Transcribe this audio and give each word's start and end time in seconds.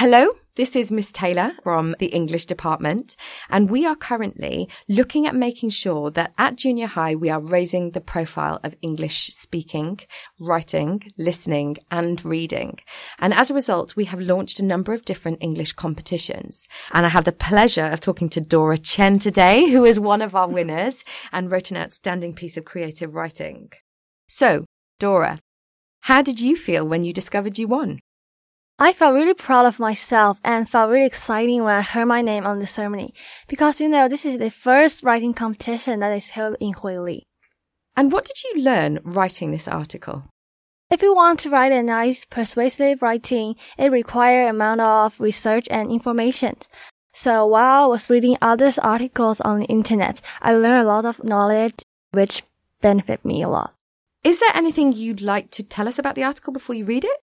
Hello, 0.00 0.28
this 0.54 0.76
is 0.76 0.92
Miss 0.92 1.10
Taylor 1.10 1.54
from 1.64 1.96
the 1.98 2.06
English 2.06 2.46
department, 2.46 3.16
and 3.50 3.68
we 3.68 3.84
are 3.84 3.96
currently 3.96 4.68
looking 4.88 5.26
at 5.26 5.34
making 5.34 5.70
sure 5.70 6.08
that 6.12 6.32
at 6.38 6.54
junior 6.54 6.86
high 6.86 7.16
we 7.16 7.28
are 7.30 7.40
raising 7.40 7.90
the 7.90 8.00
profile 8.00 8.60
of 8.62 8.76
English 8.80 9.26
speaking, 9.30 9.98
writing, 10.38 11.02
listening, 11.18 11.78
and 11.90 12.24
reading. 12.24 12.78
And 13.18 13.34
as 13.34 13.50
a 13.50 13.54
result, 13.54 13.96
we 13.96 14.04
have 14.04 14.20
launched 14.20 14.60
a 14.60 14.64
number 14.64 14.92
of 14.94 15.04
different 15.04 15.38
English 15.40 15.72
competitions. 15.72 16.68
And 16.92 17.04
I 17.04 17.08
have 17.08 17.24
the 17.24 17.32
pleasure 17.32 17.86
of 17.86 17.98
talking 17.98 18.28
to 18.28 18.40
Dora 18.40 18.78
Chen 18.78 19.18
today, 19.18 19.68
who 19.68 19.84
is 19.84 19.98
one 19.98 20.22
of 20.22 20.36
our 20.36 20.48
winners 20.48 21.04
and 21.32 21.50
wrote 21.50 21.72
an 21.72 21.76
outstanding 21.76 22.34
piece 22.34 22.56
of 22.56 22.64
creative 22.64 23.16
writing. 23.16 23.72
So, 24.28 24.64
Dora, 25.00 25.40
how 26.02 26.22
did 26.22 26.38
you 26.38 26.54
feel 26.54 26.86
when 26.86 27.02
you 27.02 27.12
discovered 27.12 27.58
you 27.58 27.66
won? 27.66 27.98
I 28.80 28.92
felt 28.92 29.14
really 29.14 29.34
proud 29.34 29.66
of 29.66 29.80
myself 29.80 30.38
and 30.44 30.68
felt 30.68 30.90
really 30.90 31.06
exciting 31.06 31.64
when 31.64 31.74
I 31.74 31.82
heard 31.82 32.06
my 32.06 32.22
name 32.22 32.46
on 32.46 32.60
the 32.60 32.66
ceremony 32.66 33.12
because 33.48 33.80
you 33.80 33.88
know 33.88 34.06
this 34.06 34.24
is 34.24 34.38
the 34.38 34.50
first 34.50 35.02
writing 35.02 35.34
competition 35.34 35.98
that 35.98 36.12
is 36.12 36.28
held 36.28 36.56
in 36.60 36.74
Huili. 36.74 37.22
And 37.96 38.12
what 38.12 38.24
did 38.24 38.36
you 38.44 38.62
learn 38.62 39.00
writing 39.02 39.50
this 39.50 39.66
article? 39.66 40.26
If 40.92 41.02
you 41.02 41.12
want 41.12 41.40
to 41.40 41.50
write 41.50 41.72
a 41.72 41.82
nice, 41.82 42.24
persuasive 42.24 43.02
writing, 43.02 43.56
it 43.76 43.90
requires 43.90 44.48
amount 44.48 44.80
of 44.80 45.20
research 45.20 45.66
and 45.72 45.90
information. 45.90 46.54
So 47.12 47.46
while 47.46 47.84
I 47.84 47.86
was 47.88 48.08
reading 48.08 48.38
others' 48.40 48.78
articles 48.78 49.40
on 49.40 49.58
the 49.58 49.66
internet, 49.66 50.20
I 50.40 50.54
learned 50.54 50.86
a 50.86 50.88
lot 50.88 51.04
of 51.04 51.24
knowledge 51.24 51.82
which 52.12 52.44
benefit 52.80 53.24
me 53.24 53.42
a 53.42 53.48
lot. 53.48 53.74
Is 54.22 54.38
there 54.38 54.54
anything 54.54 54.92
you'd 54.92 55.20
like 55.20 55.50
to 55.50 55.64
tell 55.64 55.88
us 55.88 55.98
about 55.98 56.14
the 56.14 56.22
article 56.22 56.52
before 56.52 56.76
you 56.76 56.84
read 56.84 57.04
it? 57.04 57.20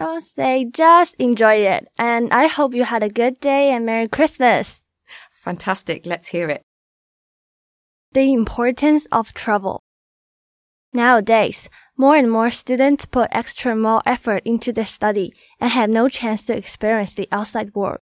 I'll 0.00 0.20
say 0.20 0.64
just 0.64 1.16
enjoy 1.18 1.66
it. 1.66 1.88
And 1.98 2.32
I 2.32 2.46
hope 2.46 2.74
you 2.74 2.84
had 2.84 3.02
a 3.02 3.08
good 3.08 3.40
day 3.40 3.70
and 3.70 3.84
Merry 3.84 4.08
Christmas. 4.08 4.82
Fantastic. 5.30 6.06
Let's 6.06 6.28
hear 6.28 6.48
it. 6.48 6.62
The 8.12 8.32
importance 8.32 9.06
of 9.12 9.34
travel. 9.34 9.80
Nowadays, 10.92 11.68
more 11.96 12.16
and 12.16 12.30
more 12.30 12.50
students 12.50 13.06
put 13.06 13.28
extra 13.32 13.76
more 13.76 14.00
effort 14.06 14.42
into 14.44 14.72
their 14.72 14.86
study 14.86 15.34
and 15.60 15.70
have 15.70 15.90
no 15.90 16.08
chance 16.08 16.44
to 16.46 16.56
experience 16.56 17.14
the 17.14 17.28
outside 17.30 17.74
world. 17.74 17.98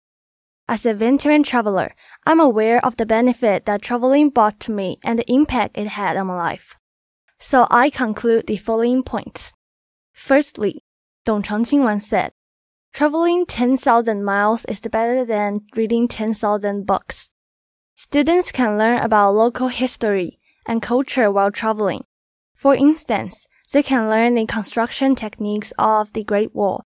As 0.69 0.84
a 0.84 0.94
veteran 0.94 1.42
traveler, 1.42 1.94
I'm 2.27 2.41
aware 2.41 2.84
of 2.84 2.97
the 2.97 3.06
benefit 3.06 3.67
that 3.67 3.83
traveling 3.83 4.30
brought 4.30 4.61
to 4.61 4.72
me 4.72 4.98
and 5.02 5.19
the 5.19 5.33
impact 5.33 5.78
it 5.78 5.86
had 5.89 6.17
on 6.17 6.27
my 6.27 6.36
life. 6.36 6.77
So 7.39 7.67
I 7.70 7.91
conclude 7.91 8.47
the 8.47 8.56
following 8.56 9.02
points. 9.02 9.55
Firstly, 10.12 10.83
Dong 11.27 11.42
Qichang 11.42 11.82
once 11.82 12.06
said, 12.06 12.30
Traveling 12.92 13.46
10,000 13.46 14.24
miles 14.24 14.64
is 14.66 14.80
better 14.80 15.24
than 15.24 15.62
reading 15.74 16.06
10,000 16.06 16.86
books. 16.86 17.33
Students 17.96 18.52
can 18.52 18.78
learn 18.78 19.00
about 19.00 19.34
local 19.34 19.66
history 19.66 20.38
and 20.68 20.80
culture 20.80 21.28
while 21.28 21.50
traveling. 21.50 22.05
For 22.55 22.77
instance, 22.77 23.48
they 23.72 23.83
can 23.83 24.08
learn 24.08 24.34
the 24.34 24.46
construction 24.46 25.16
techniques 25.16 25.72
of 25.80 26.12
the 26.12 26.22
Great 26.22 26.55
Wall, 26.55 26.84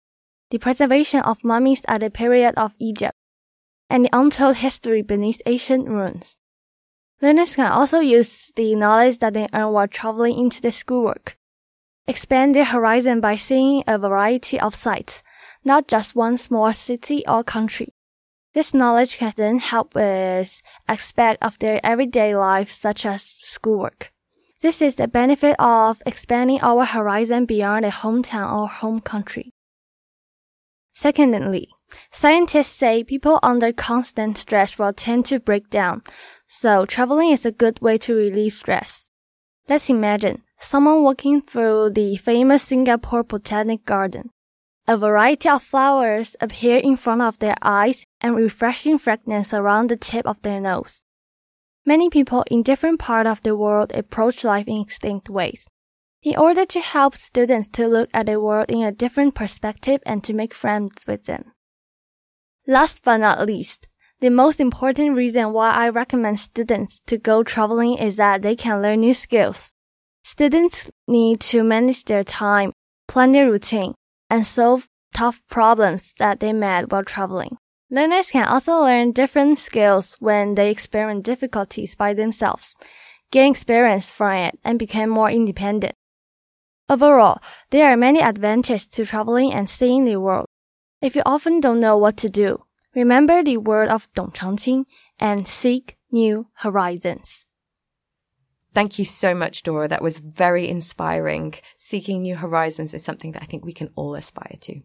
the 0.50 0.58
preservation 0.58 1.18
of 1.22 1.42
mummies 1.42 1.82
at 1.88 2.02
the 2.02 2.08
period 2.08 2.54
of 2.56 2.76
Egypt, 2.78 3.16
and 3.90 4.04
the 4.04 4.16
untold 4.16 4.58
history 4.58 5.02
beneath 5.02 5.42
ancient 5.46 5.88
ruins. 5.88 6.36
Learners 7.20 7.56
can 7.56 7.72
also 7.72 7.98
use 7.98 8.52
the 8.54 8.76
knowledge 8.76 9.18
that 9.18 9.34
they 9.34 9.48
earn 9.52 9.72
while 9.72 9.88
traveling 9.88 10.38
into 10.38 10.62
their 10.62 10.70
schoolwork 10.70 11.37
expand 12.08 12.54
their 12.54 12.64
horizon 12.64 13.20
by 13.20 13.36
seeing 13.36 13.84
a 13.86 13.98
variety 13.98 14.58
of 14.58 14.74
sights, 14.74 15.22
not 15.64 15.86
just 15.86 16.16
one 16.16 16.38
small 16.38 16.72
city 16.72 17.22
or 17.28 17.44
country. 17.44 17.94
This 18.54 18.72
knowledge 18.72 19.18
can 19.18 19.34
then 19.36 19.58
help 19.58 19.94
with 19.94 20.62
aspects 20.88 21.46
of 21.46 21.58
their 21.58 21.80
everyday 21.84 22.34
life 22.34 22.70
such 22.70 23.04
as 23.04 23.36
schoolwork. 23.42 24.10
This 24.62 24.82
is 24.82 24.96
the 24.96 25.06
benefit 25.06 25.54
of 25.60 26.02
expanding 26.06 26.58
our 26.62 26.84
horizon 26.84 27.44
beyond 27.44 27.84
a 27.84 27.90
hometown 27.90 28.52
or 28.52 28.66
home 28.66 29.00
country. 29.00 29.52
Secondly, 30.92 31.68
scientists 32.10 32.74
say 32.74 33.04
people 33.04 33.38
under 33.42 33.72
constant 33.72 34.36
stress 34.36 34.78
will 34.78 34.92
tend 34.92 35.26
to 35.26 35.38
break 35.38 35.70
down, 35.70 36.02
so 36.48 36.86
traveling 36.86 37.30
is 37.30 37.46
a 37.46 37.52
good 37.52 37.80
way 37.80 37.98
to 37.98 38.14
relieve 38.14 38.54
stress. 38.54 39.10
Let's 39.68 39.90
imagine 39.90 40.42
someone 40.58 41.02
walking 41.02 41.40
through 41.40 41.90
the 41.90 42.16
famous 42.16 42.62
Singapore 42.62 43.22
Botanic 43.22 43.84
Garden. 43.84 44.30
A 44.86 44.96
variety 44.96 45.48
of 45.48 45.62
flowers 45.62 46.34
appear 46.40 46.78
in 46.78 46.96
front 46.96 47.22
of 47.22 47.38
their 47.38 47.56
eyes 47.62 48.06
and 48.20 48.34
refreshing 48.34 48.98
fragrance 48.98 49.52
around 49.52 49.90
the 49.90 49.96
tip 49.96 50.26
of 50.26 50.40
their 50.42 50.60
nose. 50.60 51.02
Many 51.84 52.10
people 52.10 52.44
in 52.50 52.62
different 52.62 52.98
parts 52.98 53.30
of 53.30 53.42
the 53.42 53.56
world 53.56 53.92
approach 53.94 54.44
life 54.44 54.66
in 54.66 54.84
distinct 54.84 55.30
ways. 55.30 55.68
In 56.22 56.36
order 56.36 56.66
to 56.66 56.80
help 56.80 57.14
students 57.14 57.68
to 57.68 57.86
look 57.86 58.10
at 58.12 58.26
the 58.26 58.40
world 58.40 58.70
in 58.70 58.82
a 58.82 58.92
different 58.92 59.34
perspective 59.34 60.00
and 60.04 60.24
to 60.24 60.34
make 60.34 60.52
friends 60.52 61.06
with 61.06 61.24
them. 61.24 61.52
Last 62.66 63.04
but 63.04 63.18
not 63.18 63.46
least, 63.46 63.86
the 64.20 64.30
most 64.30 64.58
important 64.58 65.14
reason 65.14 65.52
why 65.52 65.70
I 65.70 65.88
recommend 65.90 66.40
students 66.40 67.00
to 67.06 67.16
go 67.16 67.44
traveling 67.44 67.98
is 67.98 68.16
that 68.16 68.42
they 68.42 68.56
can 68.56 68.82
learn 68.82 69.00
new 69.00 69.14
skills. 69.14 69.74
Students 70.28 70.90
need 71.06 71.40
to 71.40 71.64
manage 71.64 72.04
their 72.04 72.22
time, 72.22 72.74
plan 73.08 73.32
their 73.32 73.50
routine, 73.50 73.94
and 74.28 74.46
solve 74.46 74.86
tough 75.14 75.40
problems 75.48 76.12
that 76.18 76.40
they 76.40 76.52
met 76.52 76.92
while 76.92 77.02
traveling. 77.02 77.56
Learners 77.90 78.32
can 78.32 78.46
also 78.46 78.74
learn 78.74 79.12
different 79.12 79.58
skills 79.58 80.18
when 80.20 80.54
they 80.54 80.70
experience 80.70 81.22
difficulties 81.22 81.94
by 81.94 82.12
themselves, 82.12 82.74
gain 83.30 83.52
experience 83.52 84.10
from 84.10 84.34
it, 84.34 84.58
and 84.62 84.78
become 84.78 85.08
more 85.08 85.30
independent. 85.30 85.94
Overall, 86.90 87.40
there 87.70 87.90
are 87.90 87.96
many 87.96 88.20
advantages 88.20 88.86
to 88.88 89.06
traveling 89.06 89.54
and 89.54 89.66
seeing 89.66 90.04
the 90.04 90.20
world. 90.20 90.44
If 91.00 91.16
you 91.16 91.22
often 91.24 91.58
don't 91.58 91.80
know 91.80 91.96
what 91.96 92.18
to 92.18 92.28
do, 92.28 92.64
remember 92.94 93.42
the 93.42 93.56
word 93.56 93.88
of 93.88 94.12
Dong 94.12 94.32
Qichang 94.32 94.84
and 95.18 95.48
seek 95.48 95.96
new 96.12 96.48
horizons. 96.56 97.46
Thank 98.74 98.98
you 98.98 99.04
so 99.04 99.34
much, 99.34 99.62
Dora. 99.62 99.88
That 99.88 100.02
was 100.02 100.18
very 100.18 100.68
inspiring. 100.68 101.54
Seeking 101.76 102.22
new 102.22 102.36
horizons 102.36 102.94
is 102.94 103.02
something 103.04 103.32
that 103.32 103.42
I 103.42 103.46
think 103.46 103.64
we 103.64 103.72
can 103.72 103.90
all 103.96 104.14
aspire 104.14 104.56
to. 104.60 104.80